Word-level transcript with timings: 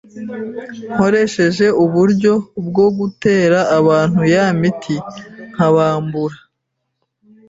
nkoresheje 0.93 1.65
uburyo 1.83 2.33
bwo 2.67 2.87
gutera 2.97 3.59
abantu 3.79 4.21
ya 4.33 4.45
miti 4.59 4.95
nkabambura 5.53 6.37